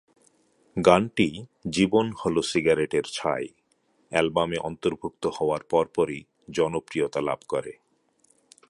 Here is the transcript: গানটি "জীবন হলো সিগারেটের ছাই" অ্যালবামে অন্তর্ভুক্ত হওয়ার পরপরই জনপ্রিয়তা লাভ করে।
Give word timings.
গানটি 0.77 1.27
"জীবন 1.69 2.05
হলো 2.21 2.41
সিগারেটের 2.41 3.05
ছাই" 3.13 3.45
অ্যালবামে 4.11 4.57
অন্তর্ভুক্ত 4.59 5.23
হওয়ার 5.27 5.61
পরপরই 5.69 6.21
জনপ্রিয়তা 6.49 7.21
লাভ 7.21 7.39
করে। 7.47 7.73